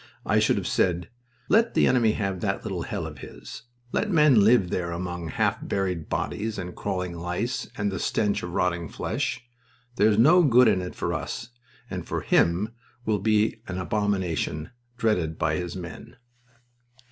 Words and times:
I 0.25 0.39
should 0.39 0.57
have 0.57 0.65
said: 0.65 1.09
"Let 1.47 1.75
the 1.75 1.85
enemy 1.85 2.13
have 2.13 2.39
that 2.39 2.63
little 2.63 2.81
hell 2.81 3.05
of 3.05 3.19
his. 3.19 3.61
Let 3.91 4.09
men 4.09 4.41
live 4.43 4.71
there 4.71 4.89
among 4.91 5.27
half 5.27 5.59
buried 5.67 6.09
bodies 6.09 6.57
and 6.57 6.75
crawling 6.75 7.15
lice, 7.15 7.67
and 7.77 7.91
the 7.91 7.99
stench 7.99 8.41
of 8.41 8.49
rotting 8.51 8.89
flesh. 8.89 9.43
There 9.97 10.07
is 10.09 10.17
no 10.17 10.41
good 10.41 10.67
in 10.67 10.81
it 10.81 10.95
for 10.95 11.13
us, 11.13 11.49
and 11.87 12.03
for 12.03 12.21
him 12.21 12.69
will 13.05 13.19
be 13.19 13.61
an 13.67 13.77
abomination, 13.77 14.71
dreaded 14.97 15.37
by 15.37 15.57
his 15.57 15.75
men." 15.75 16.15